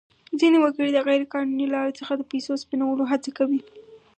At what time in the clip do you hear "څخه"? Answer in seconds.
1.99-2.13